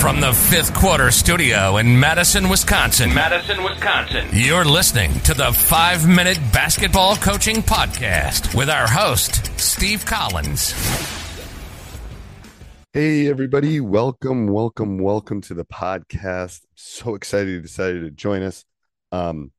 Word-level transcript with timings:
From 0.00 0.20
the 0.20 0.32
fifth 0.32 0.74
quarter 0.74 1.10
studio 1.10 1.76
in 1.78 1.98
Madison, 1.98 2.48
Wisconsin. 2.48 3.12
Madison, 3.12 3.64
Wisconsin. 3.64 4.28
You're 4.32 4.64
listening 4.64 5.12
to 5.20 5.34
the 5.34 5.52
five 5.52 6.08
minute 6.08 6.38
basketball 6.52 7.16
coaching 7.16 7.56
podcast 7.56 8.54
with 8.54 8.70
our 8.70 8.86
host, 8.86 9.58
Steve 9.58 10.06
Collins. 10.06 10.72
Hey, 12.92 13.26
everybody. 13.26 13.80
Welcome, 13.80 14.46
welcome, 14.46 14.98
welcome 14.98 15.40
to 15.42 15.54
the 15.54 15.64
podcast. 15.64 16.60
So 16.76 17.16
excited 17.16 17.48
you 17.48 17.60
decided 17.60 18.02
to 18.02 18.12
join 18.12 18.44
us. 18.44 18.64
Um, 19.10 19.50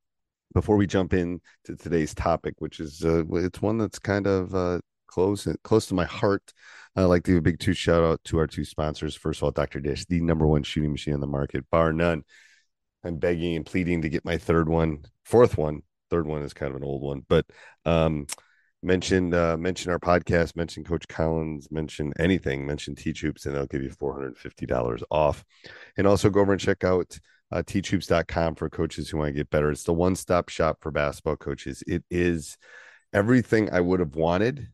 before 0.53 0.77
we 0.77 0.87
jump 0.87 1.13
in 1.13 1.41
to 1.65 1.75
today's 1.75 2.13
topic, 2.13 2.55
which 2.59 2.79
is 2.79 3.03
uh, 3.03 3.23
it's 3.33 3.61
one 3.61 3.77
that's 3.77 3.99
kind 3.99 4.25
of 4.25 4.55
uh, 4.55 4.79
close 5.19 5.47
close 5.63 5.85
to 5.87 5.93
my 5.93 6.05
heart. 6.05 6.53
I'd 6.95 7.03
like 7.03 7.23
to 7.23 7.31
give 7.31 7.37
a 7.39 7.41
big 7.41 7.59
two 7.59 7.73
shout 7.73 8.03
out 8.03 8.23
to 8.25 8.39
our 8.39 8.47
two 8.47 8.65
sponsors. 8.65 9.15
First 9.15 9.39
of 9.39 9.43
all, 9.43 9.51
Dr. 9.51 9.79
Dish, 9.79 10.05
the 10.05 10.21
number 10.21 10.47
one 10.47 10.63
shooting 10.63 10.91
machine 10.91 11.13
on 11.13 11.19
the 11.19 11.27
market, 11.27 11.69
bar 11.69 11.93
none. 11.93 12.23
I'm 13.03 13.17
begging 13.17 13.55
and 13.55 13.65
pleading 13.65 14.01
to 14.01 14.09
get 14.09 14.25
my 14.25 14.37
third 14.37 14.67
one, 14.67 15.05
fourth 15.23 15.57
one. 15.57 15.81
Third 16.09 16.25
one 16.25 16.41
is 16.41 16.53
kind 16.53 16.71
of 16.71 16.77
an 16.77 16.83
old 16.83 17.01
one, 17.01 17.23
but 17.29 17.45
um, 17.85 18.25
mention 18.81 19.33
uh, 19.33 19.57
mention 19.57 19.91
our 19.91 19.99
podcast, 19.99 20.55
mention 20.55 20.83
Coach 20.83 21.07
Collins, 21.07 21.67
mention 21.69 22.13
anything, 22.17 22.65
mention 22.65 22.95
Teach 22.95 23.21
Hoops, 23.21 23.45
and 23.45 23.55
they'll 23.55 23.67
give 23.67 23.83
you 23.83 23.91
four 23.91 24.13
hundred 24.13 24.37
fifty 24.37 24.65
dollars 24.65 25.03
off. 25.11 25.43
And 25.97 26.07
also 26.07 26.29
go 26.29 26.41
over 26.41 26.53
and 26.53 26.61
check 26.61 26.83
out 26.83 27.19
uh, 27.51 27.61
teachhoops.com 27.63 28.55
for 28.55 28.69
coaches 28.69 29.09
who 29.09 29.17
want 29.17 29.29
to 29.29 29.33
get 29.33 29.49
better. 29.49 29.69
It's 29.69 29.83
the 29.83 29.93
one 29.93 30.15
stop 30.15 30.49
shop 30.49 30.77
for 30.81 30.91
basketball 30.91 31.37
coaches. 31.37 31.83
It 31.85 32.03
is 32.09 32.57
everything 33.13 33.71
I 33.71 33.81
would 33.81 33.99
have 33.99 34.15
wanted, 34.15 34.67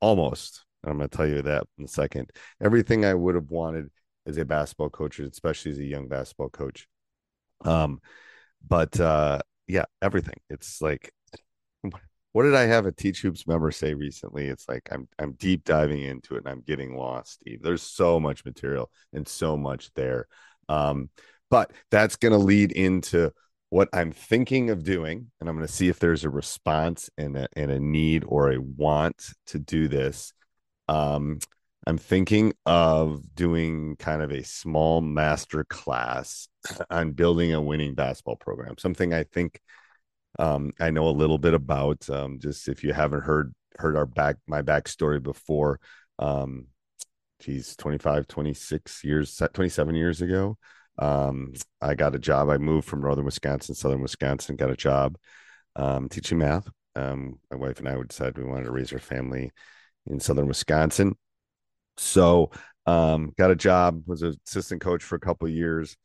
almost 0.00 0.64
I'm 0.84 0.98
going 0.98 1.08
to 1.08 1.16
tell 1.16 1.26
you 1.26 1.42
that 1.42 1.64
in 1.78 1.84
a 1.84 1.88
second. 1.88 2.30
Everything 2.60 3.04
I 3.04 3.14
would 3.14 3.34
have 3.34 3.50
wanted 3.50 3.90
as 4.26 4.36
a 4.36 4.44
basketball 4.44 4.90
coach, 4.90 5.18
especially 5.18 5.72
as 5.72 5.78
a 5.78 5.84
young 5.84 6.08
basketball 6.08 6.50
coach. 6.50 6.88
Um, 7.64 8.00
but 8.66 8.98
uh, 8.98 9.40
yeah, 9.66 9.84
everything. 10.00 10.36
It's 10.50 10.80
like, 10.80 11.12
what 12.32 12.42
did 12.42 12.54
I 12.54 12.62
have 12.62 12.86
a 12.86 12.92
Teach 12.92 13.20
Hoops 13.22 13.46
member 13.46 13.70
say 13.70 13.94
recently? 13.94 14.46
It's 14.46 14.68
like 14.68 14.88
I'm 14.90 15.08
I'm 15.18 15.32
deep 15.32 15.64
diving 15.64 16.02
into 16.02 16.34
it 16.34 16.38
and 16.44 16.48
I'm 16.48 16.62
getting 16.62 16.96
lost, 16.96 17.34
Steve. 17.34 17.60
There's 17.62 17.82
so 17.82 18.18
much 18.18 18.44
material 18.44 18.90
and 19.12 19.26
so 19.26 19.56
much 19.56 19.92
there. 19.94 20.26
Um, 20.68 21.10
but 21.50 21.72
that's 21.90 22.16
going 22.16 22.32
to 22.32 22.38
lead 22.38 22.72
into 22.72 23.30
what 23.72 23.88
I'm 23.92 24.12
thinking 24.12 24.70
of 24.70 24.84
doing, 24.84 25.30
and 25.40 25.48
I'm 25.48 25.56
going 25.56 25.66
to 25.66 25.72
see 25.72 25.88
if 25.88 25.98
there's 25.98 26.24
a 26.24 26.30
response 26.30 27.08
and 27.16 27.36
a, 27.36 27.48
and 27.56 27.70
a 27.70 27.80
need 27.80 28.24
or 28.26 28.52
a 28.52 28.60
want 28.60 29.32
to 29.46 29.58
do 29.58 29.88
this 29.88 30.32
um, 30.88 31.38
I'm 31.86 31.98
thinking 31.98 32.52
of 32.64 33.34
doing 33.34 33.96
kind 33.96 34.22
of 34.22 34.30
a 34.30 34.44
small 34.44 35.00
master 35.00 35.64
class 35.64 36.48
on 36.90 37.12
building 37.12 37.54
a 37.54 37.60
winning 37.60 37.94
basketball 37.94 38.36
program. 38.36 38.76
Something 38.78 39.12
I 39.12 39.24
think 39.24 39.60
um, 40.38 40.72
I 40.78 40.90
know 40.90 41.08
a 41.08 41.10
little 41.10 41.38
bit 41.38 41.54
about. 41.54 42.08
Um, 42.08 42.38
just 42.40 42.68
if 42.68 42.84
you 42.84 42.92
haven't 42.92 43.22
heard 43.22 43.54
heard 43.78 43.96
our 43.96 44.06
back 44.06 44.36
my 44.46 44.62
backstory 44.62 45.22
before, 45.22 45.80
um, 46.18 46.66
geez, 47.40 47.74
25, 47.76 48.28
26 48.28 49.02
years, 49.02 49.40
27 49.52 49.94
years 49.94 50.20
ago, 50.20 50.58
um, 50.98 51.54
I 51.80 51.94
got 51.94 52.14
a 52.14 52.18
job. 52.18 52.48
I 52.48 52.58
moved 52.58 52.88
from 52.88 53.02
northern 53.02 53.24
Wisconsin, 53.24 53.74
southern 53.74 54.02
Wisconsin, 54.02 54.56
got 54.56 54.70
a 54.70 54.76
job 54.76 55.16
um, 55.76 56.08
teaching 56.08 56.38
math. 56.38 56.68
Um, 56.94 57.38
my 57.50 57.56
wife 57.56 57.78
and 57.78 57.88
I 57.88 58.00
decided 58.02 58.36
we 58.36 58.44
wanted 58.44 58.64
to 58.64 58.72
raise 58.72 58.92
our 58.92 58.98
family 58.98 59.50
in 60.06 60.20
southern 60.20 60.46
Wisconsin. 60.46 61.16
So 61.96 62.50
um, 62.86 63.32
got 63.38 63.50
a 63.50 63.56
job, 63.56 64.02
was 64.06 64.22
an 64.22 64.34
assistant 64.46 64.80
coach 64.80 65.02
for 65.02 65.16
a 65.16 65.20
couple 65.20 65.48
years. 65.48 65.96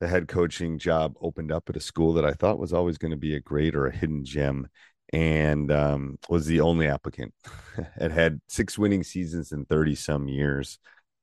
The 0.00 0.08
head 0.08 0.28
coaching 0.28 0.78
job 0.78 1.14
opened 1.20 1.52
up 1.52 1.68
at 1.68 1.76
a 1.76 1.80
school 1.80 2.14
that 2.14 2.24
I 2.24 2.32
thought 2.32 2.58
was 2.58 2.72
always 2.72 2.98
going 2.98 3.10
to 3.10 3.16
be 3.16 3.34
a 3.34 3.40
great 3.40 3.74
or 3.74 3.86
a 3.86 3.94
hidden 3.94 4.24
gem, 4.24 4.66
and 5.12 5.70
um, 5.70 6.18
was 6.28 6.46
the 6.46 6.60
only 6.60 6.86
applicant. 6.86 7.34
it 7.96 8.10
had 8.10 8.40
six 8.48 8.78
winning 8.78 9.02
seasons 9.02 9.52
in 9.52 9.66
thirty 9.66 9.94
some 9.94 10.26
years. 10.26 10.78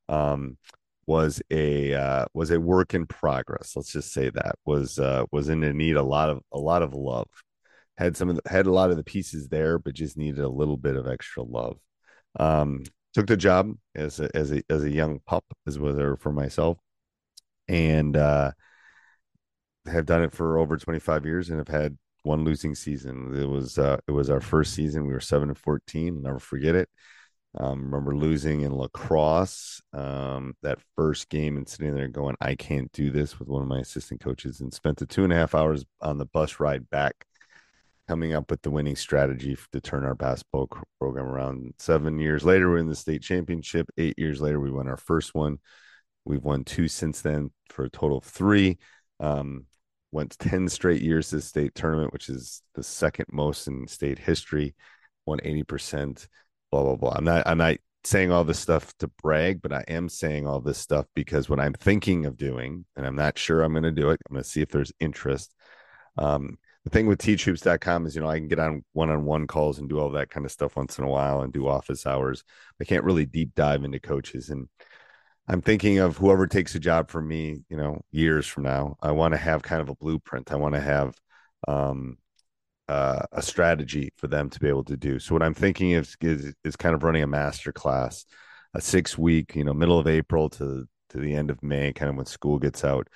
Um, 0.10 0.58
was 1.08 1.42
a 1.50 1.94
uh, 1.94 2.26
was 2.34 2.52
a 2.52 2.60
work 2.60 2.94
in 2.94 3.08
progress. 3.08 3.74
Let's 3.76 3.92
just 3.92 4.14
say 4.14 4.30
that 4.30 4.56
was 4.66 5.00
uh, 5.00 5.26
was 5.32 5.50
in 5.50 5.62
the 5.62 5.74
need 5.74 5.96
a 5.96 6.04
lot 6.04 6.30
of 6.30 6.42
a 6.52 6.60
lot 6.60 6.84
of 6.84 6.94
love. 6.94 7.30
Had 7.98 8.16
some 8.18 8.30
of 8.30 8.36
the, 8.36 8.50
had 8.50 8.68
a 8.68 8.72
lot 8.72 8.92
of 8.92 8.98
the 8.98 9.04
pieces 9.04 9.48
there, 9.48 9.80
but 9.80 9.96
just 9.96 10.18
needed 10.18 10.44
a 10.44 10.50
little 10.50 10.78
bit 10.78 10.96
of 10.96 11.08
extra 11.08 11.44
love. 11.44 11.80
Um, 12.40 12.84
took 13.14 13.28
the 13.28 13.38
job 13.38 13.74
as 13.96 14.20
a, 14.20 14.30
as 14.36 14.52
a 14.52 14.62
as 14.70 14.84
a 14.84 14.92
young 14.92 15.20
pup, 15.26 15.46
as 15.66 15.80
was 15.80 15.96
there 15.96 16.18
for 16.18 16.32
myself, 16.32 16.78
and 17.68 18.16
uh, 18.18 18.52
have 19.88 20.06
done 20.06 20.24
it 20.24 20.34
for 20.34 20.58
over 20.60 20.78
25 20.78 21.26
years, 21.26 21.50
and 21.50 21.58
have 21.60 21.68
had 21.70 21.98
one 22.24 22.44
losing 22.44 22.76
season. 22.76 23.34
It 23.36 23.48
was 23.48 23.78
uh, 23.78 23.98
it 24.08 24.12
was 24.12 24.30
our 24.30 24.42
first 24.42 24.74
season. 24.74 25.08
We 25.08 25.14
were 25.14 25.20
seven 25.22 25.50
and 25.50 25.58
14. 25.58 26.18
I'll 26.18 26.22
never 26.22 26.40
forget 26.40 26.76
it. 26.76 26.90
Um, 27.60 27.86
remember 27.86 28.16
losing 28.16 28.62
in 28.62 28.72
La 28.72 28.88
Crosse 28.90 29.82
um, 29.92 30.56
that 30.62 30.78
first 30.96 31.30
game 31.30 31.58
and 31.58 31.68
sitting 31.68 31.96
there 31.96 32.08
going, 32.08 32.36
I 32.40 32.56
can't 32.56 32.92
do 32.92 33.10
this 33.10 33.40
with 33.40 33.48
one 33.48 33.64
of 33.64 33.68
my 33.68 33.80
assistant 33.80 34.22
coaches, 34.22 34.62
and 34.62 34.72
spent 34.72 34.98
the 34.98 35.08
two 35.08 35.24
and 35.24 35.34
a 35.34 35.36
half 35.36 35.56
hours 35.56 35.84
on 36.00 36.18
the 36.18 36.28
bus 36.28 36.60
ride 36.60 36.90
back 36.90 37.26
coming 38.08 38.34
up 38.34 38.50
with 38.50 38.62
the 38.62 38.72
winning 38.72 38.96
strategy 38.96 39.58
to 39.72 39.82
turn 39.82 40.06
our 40.06 40.16
basketball 40.16 40.70
program 41.00 41.26
around. 41.26 41.74
Seven 41.80 42.20
years 42.20 42.46
later, 42.46 42.70
we're 42.70 42.78
in 42.78 42.88
the 42.88 42.96
state 42.96 43.22
championship. 43.22 43.90
Eight 43.98 44.18
years 44.18 44.40
later, 44.40 44.60
we 44.60 44.72
won 44.72 44.88
our 44.88 44.98
first 44.98 45.34
one. 45.36 45.58
We've 46.26 46.44
won 46.44 46.64
two 46.64 46.88
since 46.88 47.22
then 47.22 47.52
for 47.70 47.86
a 47.86 47.90
total 47.90 48.20
of 48.20 48.24
three. 48.24 48.78
Um, 49.20 49.66
went 50.12 50.38
10 50.40 50.70
straight 50.70 51.02
years 51.02 51.30
to 51.30 51.38
the 51.38 51.42
state 51.42 51.76
tournament, 51.76 52.14
which 52.14 52.30
is 52.30 52.62
the 52.76 52.84
second 52.84 53.26
most 53.32 53.68
in 53.68 53.88
state 53.88 54.20
history, 54.20 54.76
won 55.26 55.40
80%, 55.40 56.28
blah, 56.72 56.84
blah, 56.84 56.96
blah. 56.96 57.14
I'm 57.16 57.24
not, 57.24 57.48
I'm 57.48 57.58
not 57.58 57.78
saying 58.04 58.32
all 58.32 58.44
this 58.44 58.60
stuff 58.60 58.94
to 59.00 59.08
brag, 59.22 59.62
but 59.62 59.74
I 59.74 59.84
am 59.88 60.10
saying 60.10 60.48
all 60.48 60.62
this 60.62 60.78
stuff 60.78 61.06
because 61.16 61.50
what 61.50 61.60
I'm 61.60 61.74
thinking 61.74 62.26
of 62.26 62.38
doing, 62.38 62.86
and 62.96 63.06
I'm 63.06 63.16
not 63.16 63.38
sure 63.38 63.62
I'm 63.62 63.74
going 63.74 63.84
to 63.84 63.92
do 63.92 64.10
it, 64.10 64.22
I'm 64.30 64.34
going 64.34 64.44
to 64.44 64.50
see 64.50 64.62
if 64.62 64.70
there's 64.70 64.94
interest. 65.00 65.54
Um, 66.18 66.58
the 66.84 66.90
thing 66.90 67.08
with 67.08 67.20
teachhoops.com 67.20 68.06
is, 68.06 68.16
you 68.16 68.22
know, 68.22 68.30
I 68.30 68.38
can 68.38 68.48
get 68.48 68.60
on 68.60 68.84
one 68.94 69.10
on 69.10 69.26
one 69.26 69.46
calls 69.46 69.80
and 69.80 69.90
do 69.90 70.00
all 70.00 70.12
that 70.12 70.30
kind 70.30 70.46
of 70.46 70.52
stuff 70.54 70.78
once 70.78 70.98
in 70.98 71.04
a 71.04 71.10
while 71.10 71.42
and 71.42 71.52
do 71.52 71.68
office 71.68 72.06
hours. 72.06 72.44
I 72.80 72.86
can't 72.86 73.04
really 73.04 73.26
deep 73.26 73.54
dive 73.56 73.84
into 73.84 74.00
coaches. 74.00 74.50
And 74.50 74.70
I'm 75.50 75.62
thinking 75.62 76.00
of 76.00 76.16
whoever 76.16 76.48
takes 76.48 76.76
a 76.76 76.80
job 76.80 77.10
for 77.10 77.22
me, 77.22 77.64
you 77.70 77.76
know, 77.76 78.02
years 78.12 78.48
from 78.48 78.64
now, 78.64 78.96
I 79.02 79.12
want 79.12 79.34
to 79.34 79.38
have 79.38 79.64
kind 79.64 79.82
of 79.82 79.90
a 79.90 79.96
blueprint. 79.96 80.52
I 80.52 80.56
want 80.56 80.76
to 80.76 80.82
have 80.82 81.14
um, 81.68 82.18
uh, 82.88 83.24
a 83.32 83.42
strategy 83.42 84.12
for 84.18 84.28
them 84.28 84.50
to 84.50 84.60
be 84.60 84.68
able 84.68 84.84
to 84.86 84.98
do. 84.98 85.20
So 85.20 85.36
what 85.36 85.44
I'm 85.44 85.54
thinking 85.54 85.92
is, 85.92 86.16
is, 86.22 86.54
is 86.64 86.76
kind 86.76 86.96
of 86.96 87.04
running 87.04 87.24
a 87.24 87.28
master 87.28 87.72
class, 87.72 88.26
a 88.74 88.82
six 88.82 89.18
week, 89.18 89.56
you 89.56 89.64
know, 89.64 89.74
middle 89.74 90.00
of 90.00 90.08
April 90.08 90.50
to, 90.52 90.88
to 91.10 91.18
the 91.18 91.34
end 91.34 91.50
of 91.50 91.62
May, 91.64 91.94
kind 91.94 92.10
of 92.10 92.16
when 92.16 92.26
school 92.26 92.60
gets 92.60 92.84
out 92.84 93.08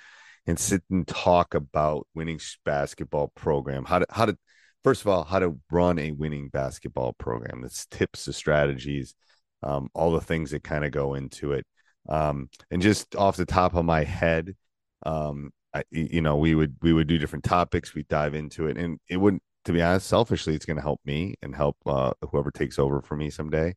and 0.46 0.58
sit 0.58 0.82
and 0.90 1.06
talk 1.06 1.54
about 1.54 2.06
winning 2.14 2.40
basketball 2.64 3.32
program. 3.34 3.84
How 3.84 4.00
to 4.00 4.06
how 4.10 4.26
to 4.26 4.36
first 4.82 5.02
of 5.02 5.08
all 5.08 5.24
how 5.24 5.38
to 5.38 5.58
run 5.70 5.98
a 5.98 6.10
winning 6.10 6.48
basketball 6.48 7.12
program. 7.14 7.62
That's 7.62 7.86
tips 7.86 8.24
the 8.24 8.32
strategies 8.32 9.14
um, 9.62 9.88
all 9.94 10.12
the 10.12 10.20
things 10.20 10.50
that 10.50 10.64
kind 10.64 10.84
of 10.84 10.90
go 10.90 11.14
into 11.14 11.52
it. 11.52 11.66
Um, 12.08 12.48
and 12.70 12.82
just 12.82 13.14
off 13.14 13.36
the 13.36 13.46
top 13.46 13.74
of 13.74 13.84
my 13.84 14.04
head 14.04 14.56
um, 15.06 15.52
I, 15.74 15.84
you 15.90 16.20
know 16.20 16.36
we 16.36 16.54
would 16.54 16.76
we 16.82 16.92
would 16.92 17.06
do 17.06 17.18
different 17.18 17.44
topics. 17.44 17.94
We 17.94 18.02
dive 18.04 18.34
into 18.34 18.66
it 18.66 18.76
and 18.76 18.98
it 19.08 19.16
wouldn't 19.16 19.42
to 19.64 19.72
be 19.72 19.82
honest 19.82 20.06
selfishly 20.06 20.54
it's 20.54 20.66
going 20.66 20.76
to 20.76 20.82
help 20.82 21.00
me 21.04 21.34
and 21.42 21.54
help 21.54 21.76
uh, 21.86 22.12
whoever 22.30 22.50
takes 22.50 22.78
over 22.78 23.00
for 23.00 23.16
me 23.16 23.30
someday 23.30 23.74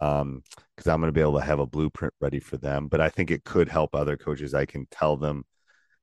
um 0.00 0.42
because 0.76 0.86
i'm 0.88 1.00
going 1.00 1.08
to 1.08 1.12
be 1.12 1.20
able 1.20 1.38
to 1.38 1.44
have 1.44 1.58
a 1.60 1.66
blueprint 1.66 2.14
ready 2.20 2.40
for 2.40 2.56
them 2.56 2.88
but 2.88 3.00
i 3.00 3.08
think 3.08 3.30
it 3.30 3.44
could 3.44 3.68
help 3.68 3.94
other 3.94 4.16
coaches 4.16 4.54
i 4.54 4.64
can 4.64 4.86
tell 4.90 5.16
them 5.16 5.44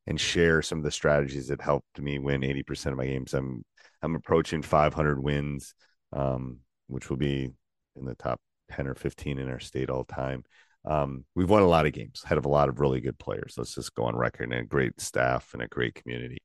and 0.08 0.20
share 0.20 0.62
some 0.62 0.80
of 0.80 0.84
the 0.84 0.92
strategies 0.92 1.48
that 1.48 1.62
helped 1.62 2.00
me 2.00 2.20
win 2.20 2.44
80% 2.44 2.92
of 2.92 2.98
my 2.98 3.06
games. 3.06 3.34
I'm 3.34 3.64
I'm 4.02 4.16
approaching 4.16 4.62
500 4.62 5.22
wins, 5.22 5.74
um, 6.14 6.60
which 6.88 7.10
will 7.10 7.18
be 7.18 7.50
in 7.96 8.06
the 8.06 8.16
top 8.16 8.40
10 8.72 8.88
or 8.88 8.96
15 8.96 9.40
in 9.40 9.50
our 9.50 9.60
state 9.60 9.90
all 9.90 10.04
time. 10.04 10.44
um, 10.86 11.26
we've 11.36 11.50
won 11.50 11.64
a 11.64 11.68
lot 11.68 11.88
of 11.88 11.94
games, 11.94 12.24
head 12.24 12.38
of 12.38 12.46
a 12.46 12.50
lot 12.50 12.70
of 12.70 12.80
really 12.80 13.02
good 13.02 13.18
players. 13.18 13.56
Let's 13.58 13.74
just 13.74 13.96
go 13.96 14.04
on 14.06 14.16
record 14.16 14.52
and 14.52 14.62
a 14.62 14.64
great 14.64 15.02
staff 15.02 15.50
and 15.54 15.64
a 15.64 15.68
great 15.68 15.96
community. 15.96 16.38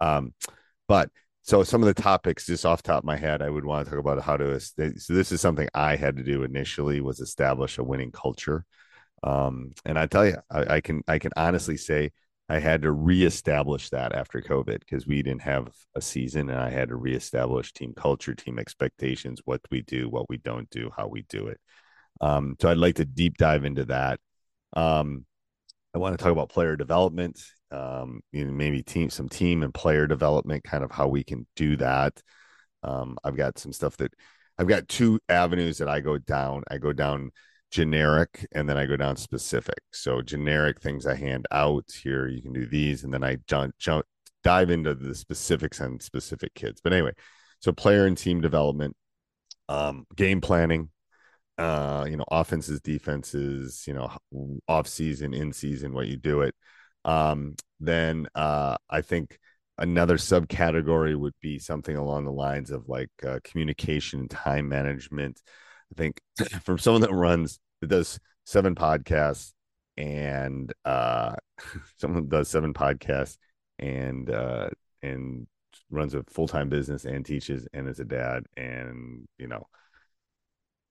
Um, 0.00 0.32
but 0.88 1.10
so 1.42 1.64
some 1.64 1.82
of 1.82 1.92
the 1.92 2.02
topics 2.02 2.46
just 2.46 2.64
off 2.64 2.82
top 2.82 2.98
of 2.98 3.04
my 3.04 3.16
head, 3.16 3.42
I 3.42 3.50
would 3.50 3.64
want 3.64 3.84
to 3.84 3.90
talk 3.90 3.98
about 3.98 4.22
how 4.22 4.36
to. 4.36 4.60
So 4.60 4.72
this 4.78 5.32
is 5.32 5.40
something 5.40 5.68
I 5.74 5.96
had 5.96 6.16
to 6.16 6.22
do 6.22 6.44
initially 6.44 7.00
was 7.00 7.20
establish 7.20 7.78
a 7.78 7.84
winning 7.84 8.12
culture. 8.12 8.64
Um, 9.24 9.72
and 9.84 9.98
I 9.98 10.06
tell 10.06 10.26
you, 10.26 10.36
I, 10.50 10.76
I 10.76 10.80
can 10.80 11.02
I 11.08 11.18
can 11.18 11.32
honestly 11.36 11.76
say 11.76 12.12
I 12.48 12.58
had 12.58 12.82
to 12.82 12.92
reestablish 12.92 13.90
that 13.90 14.14
after 14.14 14.40
COVID 14.40 14.80
because 14.80 15.06
we 15.06 15.22
didn't 15.22 15.42
have 15.42 15.72
a 15.94 16.00
season, 16.00 16.50
and 16.50 16.58
I 16.58 16.70
had 16.70 16.90
to 16.90 16.96
reestablish 16.96 17.72
team 17.72 17.92
culture, 17.94 18.34
team 18.34 18.58
expectations, 18.58 19.40
what 19.44 19.60
we 19.70 19.82
do, 19.82 20.08
what 20.08 20.28
we 20.28 20.38
don't 20.38 20.68
do, 20.70 20.90
how 20.96 21.08
we 21.08 21.22
do 21.22 21.48
it. 21.48 21.60
Um, 22.20 22.56
so 22.60 22.68
I'd 22.68 22.76
like 22.76 22.96
to 22.96 23.04
deep 23.04 23.36
dive 23.36 23.64
into 23.64 23.86
that. 23.86 24.20
Um, 24.74 25.24
I 25.94 25.98
want 25.98 26.16
to 26.18 26.22
talk 26.22 26.32
about 26.32 26.50
player 26.50 26.76
development, 26.76 27.42
um, 27.72 28.20
you 28.32 28.44
know, 28.44 28.52
maybe 28.52 28.82
team 28.82 29.10
some 29.10 29.28
team 29.28 29.62
and 29.62 29.74
player 29.74 30.06
development, 30.06 30.64
kind 30.64 30.84
of 30.84 30.90
how 30.90 31.08
we 31.08 31.24
can 31.24 31.46
do 31.56 31.76
that. 31.76 32.20
Um, 32.82 33.16
I've 33.24 33.36
got 33.36 33.58
some 33.58 33.72
stuff 33.72 33.96
that 33.98 34.12
I've 34.58 34.68
got 34.68 34.88
two 34.88 35.18
avenues 35.28 35.78
that 35.78 35.88
I 35.88 36.00
go 36.00 36.18
down. 36.18 36.62
I 36.70 36.78
go 36.78 36.92
down 36.92 37.30
generic 37.70 38.46
and 38.52 38.68
then 38.68 38.76
I 38.76 38.86
go 38.86 38.96
down 38.96 39.16
specific. 39.16 39.78
So 39.92 40.20
generic 40.20 40.80
things 40.80 41.06
I 41.06 41.14
hand 41.16 41.46
out 41.50 41.86
here, 42.02 42.28
you 42.28 42.42
can 42.42 42.52
do 42.52 42.66
these, 42.66 43.04
and 43.04 43.12
then 43.12 43.24
I 43.24 43.38
jump 43.48 43.74
jump 43.78 44.04
dive 44.44 44.70
into 44.70 44.94
the 44.94 45.14
specifics 45.14 45.80
on 45.80 46.00
specific 46.00 46.54
kids. 46.54 46.80
But 46.82 46.92
anyway, 46.92 47.12
so 47.60 47.72
player 47.72 48.06
and 48.06 48.18
team 48.18 48.40
development, 48.40 48.96
um, 49.68 50.04
game 50.16 50.40
planning, 50.40 50.90
uh, 51.58 52.06
you 52.08 52.16
know, 52.16 52.24
offenses, 52.30 52.80
defenses, 52.80 53.84
you 53.86 53.94
know, 53.94 54.10
off 54.68 54.88
season, 54.88 55.32
in 55.32 55.52
season, 55.52 55.94
what 55.94 56.08
you 56.08 56.16
do 56.16 56.42
it. 56.42 56.54
Um, 57.04 57.56
then 57.80 58.26
uh, 58.34 58.76
I 58.88 59.00
think 59.00 59.38
another 59.78 60.16
subcategory 60.16 61.16
would 61.18 61.34
be 61.40 61.58
something 61.58 61.96
along 61.96 62.24
the 62.24 62.32
lines 62.32 62.70
of 62.70 62.88
like 62.88 63.10
uh, 63.26 63.40
communication, 63.44 64.28
time 64.28 64.68
management. 64.68 65.40
I 65.92 65.94
think 65.96 66.20
from 66.62 66.78
someone 66.78 67.02
that 67.02 67.12
runs 67.12 67.58
that 67.80 67.88
does 67.88 68.18
seven 68.44 68.74
podcasts 68.74 69.52
and 69.96 70.72
uh, 70.84 71.34
someone 71.98 72.28
does 72.28 72.48
seven 72.48 72.72
podcasts 72.72 73.36
and 73.78 74.30
uh, 74.30 74.68
and 75.02 75.46
runs 75.90 76.14
a 76.14 76.22
full 76.28 76.48
time 76.48 76.68
business 76.68 77.04
and 77.04 77.24
teaches 77.24 77.66
and 77.72 77.88
is 77.88 78.00
a 78.00 78.04
dad 78.04 78.44
and 78.56 79.26
you 79.38 79.46
know 79.46 79.66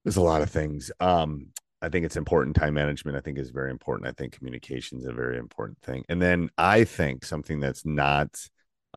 there's 0.04 0.18
a 0.18 0.22
lot 0.22 0.42
of 0.42 0.50
things. 0.50 0.92
Um, 1.00 1.48
I 1.82 1.90
think 1.90 2.06
it's 2.06 2.18
important. 2.18 2.56
Time 2.56 2.76
management, 2.76 3.18
I 3.18 3.22
think, 3.22 3.38
is 3.38 3.50
very 3.50 3.72
important. 3.72 4.08
I 4.08 4.12
think 4.12 4.34
communication 4.34 5.00
is 5.00 5.06
a 5.06 5.14
very 5.14 5.38
important 5.38 5.80
thing. 5.82 6.04
And 6.10 6.22
then 6.22 6.50
I 6.58 6.84
think 6.84 7.26
something 7.26 7.60
that's 7.60 7.86
not, 7.86 8.40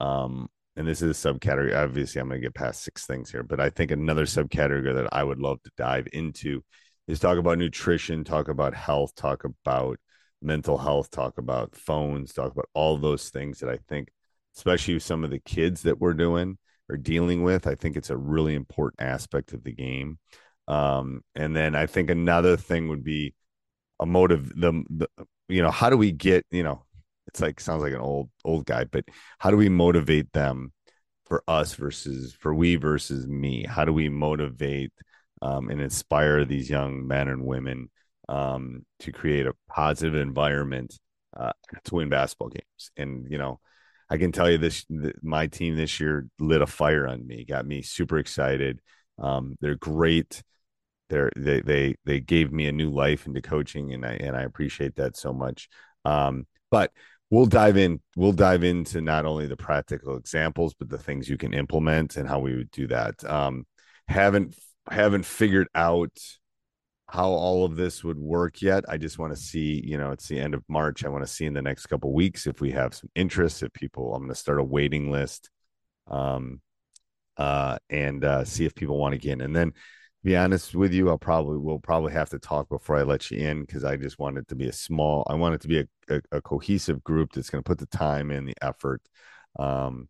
um, 0.01 0.49
and 0.77 0.87
this 0.87 1.01
is 1.01 1.25
a 1.25 1.29
subcategory. 1.29 1.75
Obviously, 1.75 2.21
I'm 2.21 2.29
going 2.29 2.41
to 2.41 2.47
get 2.47 2.55
past 2.55 2.83
six 2.83 3.07
things 3.07 3.31
here, 3.31 3.43
but 3.43 3.61
I 3.61 3.71
think 3.71 3.91
another 3.91 4.27
subcategory 4.27 4.95
that 4.95 5.09
I 5.13 5.25
would 5.25 5.39
love 5.39 5.63
to 5.63 5.71
dive 5.77 6.09
into 6.13 6.63
is 7.07 7.21
talk 7.21 7.39
about 7.39 7.59
nutrition, 7.59 8.25
talk 8.25 8.49
about 8.49 8.75
health, 8.75 9.15
talk 9.15 9.45
about 9.45 9.99
mental 10.43 10.79
health, 10.79 11.11
talk 11.11 11.39
about 11.39 11.75
phones, 11.77 12.33
talk 12.33 12.53
about 12.53 12.69
all 12.75 12.99
those 12.99 13.31
things 13.31 13.61
that 13.61 13.71
I 13.71 13.79
think, 13.89 14.09
especially 14.57 14.95
with 14.95 15.03
some 15.03 15.25
of 15.25 15.31
the 15.31 15.39
kids 15.41 15.83
that 15.83 16.01
we're 16.01 16.15
doing 16.15 16.59
or 16.89 16.97
dealing 16.97 17.43
with, 17.43 17.67
I 17.67 17.75
think 17.75 17.97
it's 17.97 18.11
a 18.11 18.17
really 18.17 18.55
important 18.55 19.01
aspect 19.01 19.53
of 19.53 19.65
the 19.65 19.73
game. 19.73 20.19
Um, 20.69 21.23
and 21.35 21.55
then 21.55 21.75
I 21.75 21.87
think 21.87 22.11
another 22.11 22.57
thing 22.57 22.89
would 22.89 23.05
be 23.05 23.35
a 24.01 24.07
motive. 24.07 24.49
The, 24.49 24.85
the 24.91 25.09
you 25.49 25.63
know 25.63 25.71
how 25.71 25.91
do 25.91 25.97
we 25.97 26.13
get 26.13 26.47
you 26.51 26.63
know 26.63 26.85
it's 27.29 27.41
like 27.41 27.61
sounds 27.61 27.83
like 27.83 27.93
an 27.93 28.01
old 28.01 28.31
old 28.45 28.67
guy, 28.67 28.85
but 28.85 29.05
how 29.39 29.51
do 29.51 29.57
we 29.57 29.69
motivate 29.69 30.33
them 30.33 30.73
for 31.27 31.43
us 31.49 31.75
versus 31.75 32.35
for 32.39 32.55
we 32.55 32.77
versus 32.77 33.27
me? 33.27 33.65
How 33.69 33.85
do 33.85 33.93
we 33.93 34.09
motivate 34.09 34.93
um, 35.43 35.69
and 35.69 35.81
inspire 35.81 36.45
these 36.45 36.71
young 36.71 37.07
men 37.07 37.29
and 37.29 37.45
women 37.45 37.91
um, 38.29 38.85
to 39.01 39.13
create 39.13 39.47
a 39.47 39.55
positive 39.69 40.15
environment 40.15 40.99
uh, 41.37 41.53
to 41.85 41.95
win 41.97 42.09
basketball 42.09 42.49
games? 42.49 42.91
And 42.97 43.31
you 43.31 43.39
know. 43.39 43.61
I 44.11 44.19
can 44.19 44.33
tell 44.33 44.51
you 44.51 44.59
this: 44.59 44.85
my 45.23 45.47
team 45.47 45.77
this 45.77 45.99
year 45.99 46.27
lit 46.39 46.61
a 46.61 46.67
fire 46.67 47.09
on 47.09 47.27
me, 47.27 47.47
got 47.47 47.67
me 47.67 47.81
super 47.81 48.19
excited. 48.19 48.81
Um, 49.19 49.57
they're 49.63 49.77
great 49.77 50.43
they're, 51.15 51.31
they 51.37 51.61
they 51.61 51.95
they 52.05 52.21
gave 52.21 52.53
me 52.53 52.67
a 52.67 52.73
new 52.73 52.91
life 52.91 53.27
into 53.27 53.41
coaching, 53.41 53.93
and 53.95 54.05
I 54.05 54.15
and 54.15 54.37
I 54.37 54.43
appreciate 54.43 54.97
that 54.97 55.17
so 55.17 55.33
much. 55.33 55.69
Um, 56.05 56.47
but 56.73 56.91
we'll 57.31 57.47
dive 57.47 57.77
in. 57.77 58.01
We'll 58.17 58.33
dive 58.33 58.65
into 58.65 59.01
not 59.01 59.25
only 59.25 59.47
the 59.47 59.57
practical 59.57 60.17
examples, 60.17 60.75
but 60.75 60.89
the 60.89 60.99
things 60.99 61.29
you 61.29 61.37
can 61.37 61.55
implement 61.55 62.17
and 62.17 62.29
how 62.29 62.41
we 62.41 62.57
would 62.57 62.71
do 62.73 62.89
that. 62.89 63.25
Um, 63.25 63.65
haven't 64.09 64.57
haven't 64.91 65.25
figured 65.25 65.69
out 65.75 66.11
how 67.09 67.29
all 67.29 67.65
of 67.65 67.77
this 67.77 68.03
would 68.03 68.19
work 68.19 68.61
yet. 68.61 68.85
I 68.89 68.97
just 68.97 69.19
want 69.19 69.33
to 69.33 69.41
see, 69.41 69.81
you 69.85 69.97
know, 69.97 70.11
it's 70.11 70.27
the 70.27 70.41
end 70.41 70.53
of 70.53 70.65
March. 70.69 71.05
I 71.05 71.09
want 71.11 71.25
to 71.25 71.33
see 71.33 71.45
in 71.45 71.55
the 71.55 71.63
next 71.63 71.87
couple 71.87 72.13
weeks 72.13 72.49
if 72.49 72.61
we 72.61 72.73
have 72.73 72.93
some 72.93 73.09
interest, 73.15 73.63
if 73.63 73.73
people, 73.73 74.15
I'm 74.15 74.23
going 74.23 74.31
to 74.31 74.35
start 74.35 74.59
a 74.59 74.65
waiting 74.65 75.13
list, 75.13 75.49
um, 76.11 76.61
uh, 77.37 77.79
and 77.89 78.25
uh, 78.25 78.45
see 78.45 78.65
if 78.65 78.75
people 78.75 78.99
want 78.99 79.13
to 79.13 79.19
get 79.19 79.35
in. 79.35 79.43
And 79.43 79.55
then 79.55 79.75
be 80.25 80.37
honest 80.37 80.75
with 80.75 80.95
you, 80.95 81.11
I'll 81.11 81.19
probably 81.19 81.59
will 81.59 81.79
probably 81.79 82.13
have 82.15 82.31
to 82.31 82.39
talk 82.39 82.71
before 82.71 82.97
I 82.97 83.03
let 83.03 83.31
you 83.31 83.47
in 83.47 83.61
because 83.61 83.85
I 83.85 83.97
just 83.97 84.19
want 84.19 84.39
it 84.39 84.49
to 84.49 84.55
be 84.55 84.69
a 84.69 84.73
small. 84.73 85.27
I 85.29 85.35
want 85.35 85.55
it 85.55 85.61
to 85.61 85.69
be 85.69 85.81
a, 85.81 85.87
a, 86.09 86.21
a 86.33 86.41
cohesive 86.41 87.05
group 87.05 87.33
that's 87.33 87.51
going 87.51 87.63
to 87.63 87.69
put 87.69 87.79
the 87.79 87.87
time 87.87 88.31
in, 88.31 88.47
the 88.47 88.57
effort, 88.63 89.03
um, 89.59 90.09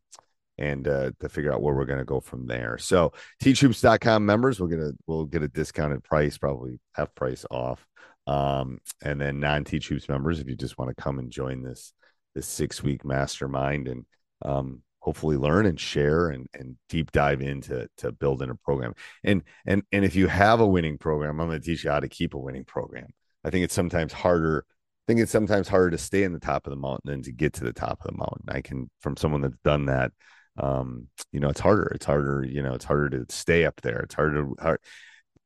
and 0.56 0.87
uh, 0.87 1.11
to 1.19 1.28
figure 1.28 1.52
out 1.52 1.62
where 1.62 1.75
we're 1.75 1.84
going 1.84 1.99
to 1.99 2.05
go 2.05 2.20
from 2.20 2.46
there. 2.46 2.78
So, 2.78 3.12
teachhoops.com 3.43 4.25
members, 4.25 4.61
we're 4.61 4.69
gonna 4.69 4.93
we'll 5.08 5.26
get 5.26 5.43
a 5.43 5.49
discounted 5.49 6.05
price, 6.05 6.38
probably 6.38 6.78
half 6.94 7.12
price 7.16 7.44
off. 7.50 7.84
Um, 8.28 8.78
and 9.02 9.20
then 9.20 9.40
non 9.40 9.64
Hoops 9.64 10.08
members, 10.08 10.38
if 10.38 10.49
you 10.49 10.55
just 10.55 10.78
want 10.78 10.96
to 10.96 11.02
come 11.02 11.19
and 11.19 11.31
join 11.31 11.62
this 11.62 11.93
this 12.37 12.46
six 12.46 12.82
week 12.84 13.05
mastermind 13.05 13.88
and 13.88 14.05
um, 14.43 14.82
hopefully 15.04 15.36
learn 15.36 15.66
and 15.66 15.78
share 15.78 16.30
and, 16.30 16.46
and 16.54 16.76
deep 16.88 17.12
dive 17.12 17.42
into 17.42 17.86
to 17.98 18.10
building 18.10 18.48
a 18.48 18.54
program. 18.54 18.94
And 19.22 19.42
and 19.66 19.82
and 19.92 20.02
if 20.02 20.16
you 20.16 20.28
have 20.28 20.60
a 20.60 20.66
winning 20.66 20.96
program, 20.96 21.40
I'm 21.40 21.48
going 21.48 21.60
to 21.60 21.64
teach 21.64 21.84
you 21.84 21.90
how 21.90 22.00
to 22.00 22.08
keep 22.08 22.32
a 22.32 22.38
winning 22.38 22.64
program. 22.64 23.08
I 23.44 23.50
think 23.50 23.64
it's 23.64 23.74
sometimes 23.74 24.14
harder. 24.14 24.64
I 24.66 25.04
think 25.06 25.20
it's 25.20 25.30
sometimes 25.30 25.68
harder 25.68 25.90
to 25.90 25.98
stay 25.98 26.22
in 26.22 26.32
the 26.32 26.40
top 26.40 26.66
of 26.66 26.70
the 26.70 26.76
mountain 26.76 27.10
than 27.10 27.23
to 27.25 27.32
get 27.32 27.52
to 27.54 27.64
the 27.64 27.73
top 27.75 28.00
of 28.00 28.11
the 28.11 28.16
mountain. 28.16 28.44
I 28.49 28.62
can 28.62 28.90
from 29.00 29.18
someone 29.18 29.42
that's 29.42 29.58
done 29.62 29.87
that. 29.87 30.12
Um, 30.56 31.08
you 31.32 31.40
know, 31.40 31.50
it's 31.50 31.61
harder. 31.61 31.92
It's 31.94 32.06
harder. 32.06 32.42
You 32.42 32.62
know, 32.62 32.73
it's 32.73 32.87
harder 32.87 33.11
to 33.11 33.26
stay 33.28 33.66
up 33.66 33.82
there. 33.82 34.00
It's 34.00 34.14
harder. 34.14 34.49
Hard, 34.58 34.80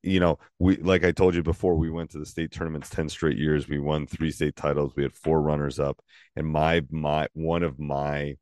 you 0.05 0.21
know, 0.21 0.39
we 0.61 0.77
like 0.77 1.05
I 1.05 1.11
told 1.11 1.35
you 1.35 1.43
before, 1.43 1.75
we 1.75 1.91
went 1.91 2.11
to 2.11 2.21
the 2.21 2.27
state 2.27 2.53
tournaments 2.53 2.91
10 2.91 3.09
straight 3.09 3.39
years. 3.39 3.69
We 3.69 3.81
won 3.81 4.07
three 4.07 4.31
state 4.31 4.55
titles. 4.55 4.93
We 4.95 5.03
had 5.03 5.15
four 5.15 5.43
runners 5.43 5.81
up. 5.81 6.01
And 6.37 6.47
my 6.47 6.83
my 6.91 7.27
one 7.35 7.65
of 7.65 7.81
my 7.81 8.37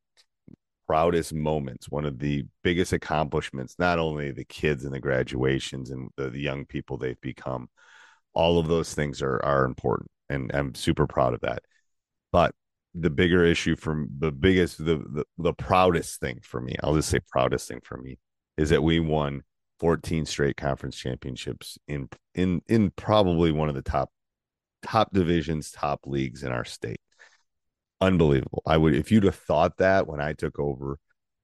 proudest 0.87 1.35
moments, 1.35 1.89
one 1.89 2.05
of 2.05 2.19
the 2.19 2.45
biggest 2.63 2.93
accomplishments, 2.93 3.77
not 3.79 3.99
only 3.99 4.31
the 4.31 4.45
kids 4.45 4.85
and 4.85 4.95
the 4.95 5.01
graduations 5.01 5.91
and 5.91 6.11
the, 6.17 6.31
the 6.31 6.41
young 6.41 6.65
people 6.65 6.97
they've 6.97 7.21
become, 7.21 7.69
all 8.35 8.59
of 8.59 8.69
those 8.69 8.95
things 8.95 9.23
are 9.23 9.43
are 9.45 9.65
important. 9.65 10.11
And 10.29 10.51
I'm 10.55 10.75
super 10.75 11.07
proud 11.07 11.35
of 11.35 11.41
that. 11.43 11.63
But 12.33 12.55
the 12.95 13.11
bigger 13.11 13.45
issue 13.45 13.77
from 13.77 14.09
the 14.19 14.33
biggest, 14.33 14.79
the, 14.79 14.99
the 14.99 15.25
the 15.39 15.55
proudest 15.55 16.21
thing 16.21 16.41
for 16.43 16.61
me, 16.61 16.77
I'll 16.83 16.95
just 16.95 17.09
say 17.09 17.21
proudest 17.31 17.69
thing 17.69 17.81
for 17.85 17.97
me, 17.99 18.19
is 18.57 18.71
that 18.71 18.83
we 18.83 19.01
won 19.01 19.43
14 19.81 20.25
straight 20.27 20.57
conference 20.57 20.97
championships 20.97 21.79
in 21.89 22.09
in 22.35 22.63
in 22.69 22.91
probably 22.91 23.53
one 23.53 23.69
of 23.69 23.75
the 23.75 23.83
top 23.83 24.11
top 24.83 25.13
divisions, 25.13 25.71
top 25.71 26.01
leagues 26.07 26.43
in 26.43 26.53
our 26.53 26.65
state 26.65 27.01
unbelievable. 28.01 28.63
I 28.67 28.77
would 28.77 28.95
if 28.95 29.11
you'd 29.11 29.25
have 29.25 29.37
thought 29.37 29.79
that 29.79 30.07
when 30.07 30.21
I 30.21 30.33
took 30.33 30.59
over 30.59 30.99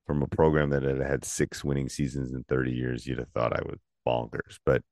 from 0.06 0.22
a 0.22 0.28
program 0.28 0.70
that 0.70 0.82
had 0.82 0.98
had 0.98 1.24
six 1.24 1.64
winning 1.64 1.88
seasons 1.88 2.32
in 2.32 2.44
30 2.44 2.72
years, 2.72 3.06
you'd 3.06 3.18
have 3.18 3.30
thought 3.30 3.52
I 3.52 3.62
was 3.62 3.78
bonkers. 4.06 4.58
But 4.64 4.82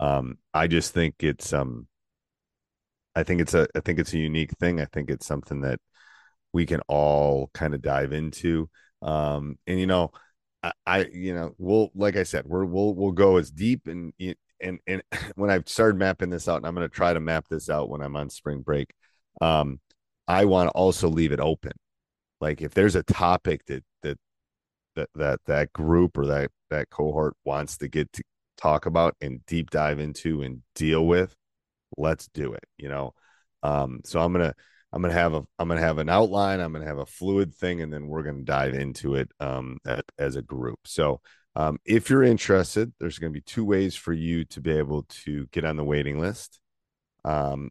um, 0.00 0.38
I 0.52 0.66
just 0.66 0.92
think 0.94 1.16
it's 1.20 1.52
um 1.52 1.86
I 3.14 3.22
think 3.22 3.40
it's 3.40 3.54
a 3.54 3.68
I 3.74 3.80
think 3.80 3.98
it's 3.98 4.12
a 4.14 4.18
unique 4.18 4.52
thing. 4.58 4.80
I 4.80 4.86
think 4.86 5.10
it's 5.10 5.26
something 5.26 5.60
that 5.62 5.80
we 6.52 6.66
can 6.66 6.80
all 6.88 7.50
kind 7.54 7.74
of 7.74 7.82
dive 7.82 8.12
into. 8.12 8.68
Um, 9.02 9.58
and 9.66 9.78
you 9.78 9.86
know, 9.86 10.10
I, 10.62 10.72
I 10.86 11.04
you 11.06 11.34
know, 11.34 11.54
we'll 11.58 11.90
like 11.94 12.16
I 12.16 12.24
said, 12.24 12.46
we're 12.46 12.64
we'll 12.64 12.94
we'll 12.94 13.12
go 13.12 13.36
as 13.36 13.50
deep 13.50 13.86
and 13.86 14.12
and 14.60 14.78
and 14.86 15.02
when 15.36 15.50
I've 15.50 15.68
started 15.68 15.98
mapping 15.98 16.30
this 16.30 16.48
out, 16.48 16.56
and 16.56 16.66
I'm 16.66 16.74
going 16.74 16.88
to 16.88 16.94
try 16.94 17.12
to 17.12 17.20
map 17.20 17.46
this 17.48 17.70
out 17.70 17.88
when 17.88 18.00
I'm 18.02 18.16
on 18.16 18.30
spring 18.30 18.62
break. 18.62 18.92
Um, 19.40 19.80
I 20.28 20.44
want 20.46 20.68
to 20.68 20.72
also 20.72 21.08
leave 21.08 21.32
it 21.32 21.40
open. 21.40 21.72
Like 22.40 22.62
if 22.62 22.74
there's 22.74 22.96
a 22.96 23.02
topic 23.04 23.64
that 23.66 23.84
that 24.02 24.18
that 24.96 25.08
that 25.14 25.40
that 25.46 25.72
group 25.72 26.18
or 26.18 26.26
that 26.26 26.50
that 26.70 26.90
cohort 26.90 27.36
wants 27.44 27.76
to 27.78 27.88
get 27.88 28.12
to 28.14 28.22
talk 28.56 28.86
about 28.86 29.16
and 29.20 29.44
deep 29.46 29.70
dive 29.70 29.98
into 29.98 30.42
and 30.42 30.62
deal 30.74 31.06
with, 31.06 31.34
let's 31.96 32.28
do 32.34 32.52
it. 32.54 32.64
You 32.78 32.88
know, 32.90 33.14
Um, 33.62 34.00
so 34.04 34.20
I'm 34.20 34.32
gonna 34.32 34.54
I'm 34.92 35.02
gonna 35.02 35.14
have 35.14 35.34
a 35.34 35.44
I'm 35.58 35.68
gonna 35.68 35.80
have 35.80 35.98
an 35.98 36.08
outline. 36.08 36.60
I'm 36.60 36.72
gonna 36.72 36.86
have 36.86 36.98
a 36.98 37.06
fluid 37.06 37.54
thing, 37.54 37.82
and 37.82 37.92
then 37.92 38.06
we're 38.08 38.22
gonna 38.22 38.42
dive 38.44 38.74
into 38.74 39.14
it 39.16 39.30
um, 39.40 39.78
as 40.18 40.36
a 40.36 40.42
group. 40.42 40.80
So 40.86 41.20
um, 41.56 41.78
if 41.84 42.10
you're 42.10 42.22
interested, 42.24 42.92
there's 43.00 43.18
to 43.18 43.30
be 43.30 43.40
two 43.40 43.64
ways 43.64 43.96
for 43.96 44.12
you 44.12 44.44
to 44.46 44.60
be 44.60 44.72
able 44.72 45.04
to 45.24 45.46
get 45.52 45.64
on 45.64 45.76
the 45.76 45.84
waiting 45.84 46.20
list. 46.20 46.60
Um, 47.24 47.70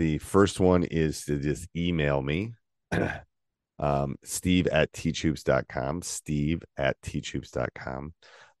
the 0.00 0.16
first 0.16 0.60
one 0.60 0.82
is 0.84 1.26
to 1.26 1.38
just 1.38 1.68
email 1.76 2.22
me, 2.22 2.54
um, 3.78 4.16
steve 4.24 4.66
at 4.68 4.90
teachhoops.com, 4.94 6.00
steve 6.00 6.62
at 6.78 6.98
teachhoops.com. 7.02 8.14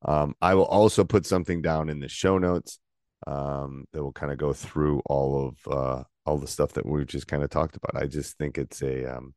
Um, 0.04 0.34
I 0.42 0.54
will 0.54 0.66
also 0.66 1.02
put 1.02 1.24
something 1.24 1.62
down 1.62 1.88
in 1.88 1.98
the 1.98 2.10
show 2.10 2.36
notes 2.36 2.78
um, 3.26 3.86
that 3.94 4.02
will 4.02 4.12
kind 4.12 4.30
of 4.30 4.36
go 4.36 4.52
through 4.52 5.00
all 5.06 5.48
of 5.48 5.72
uh, 5.72 6.02
all 6.26 6.36
the 6.36 6.46
stuff 6.46 6.74
that 6.74 6.84
we've 6.84 7.06
just 7.06 7.26
kind 7.26 7.42
of 7.42 7.48
talked 7.48 7.74
about. 7.74 8.02
I 8.02 8.06
just 8.06 8.36
think 8.36 8.58
it's 8.58 8.82
a 8.82 9.16
um, 9.16 9.34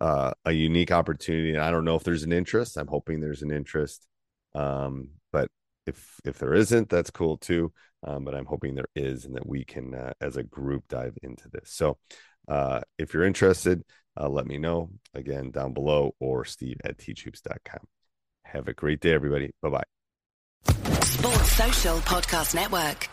uh, 0.00 0.32
a 0.46 0.52
unique 0.52 0.90
opportunity, 0.90 1.52
and 1.52 1.60
I 1.62 1.70
don't 1.70 1.84
know 1.84 1.96
if 1.96 2.04
there's 2.04 2.22
an 2.22 2.32
interest. 2.32 2.78
I'm 2.78 2.86
hoping 2.86 3.20
there's 3.20 3.42
an 3.42 3.50
interest. 3.50 4.06
Um, 4.54 5.10
but 5.32 5.48
if 5.86 6.20
if 6.24 6.38
there 6.38 6.54
isn't, 6.54 6.88
that's 6.88 7.10
cool 7.10 7.36
too. 7.36 7.72
Um, 8.02 8.24
but 8.24 8.34
I'm 8.34 8.46
hoping 8.46 8.74
there 8.74 8.84
is, 8.94 9.24
and 9.24 9.34
that 9.34 9.46
we 9.46 9.64
can, 9.64 9.94
uh, 9.94 10.12
as 10.20 10.36
a 10.36 10.42
group, 10.42 10.84
dive 10.88 11.16
into 11.22 11.48
this. 11.48 11.70
So, 11.70 11.96
uh, 12.48 12.80
if 12.98 13.14
you're 13.14 13.24
interested, 13.24 13.82
uh, 14.20 14.28
let 14.28 14.46
me 14.46 14.58
know 14.58 14.90
again 15.14 15.50
down 15.50 15.72
below 15.72 16.14
or 16.20 16.44
Steve 16.44 16.76
at 16.84 16.98
teachhoops.com. 16.98 17.80
Have 18.44 18.68
a 18.68 18.74
great 18.74 19.00
day, 19.00 19.12
everybody. 19.12 19.52
Bye 19.62 19.70
bye. 19.70 19.84
Sports 21.02 21.52
Social 21.52 21.98
Podcast 21.98 22.54
Network. 22.54 23.08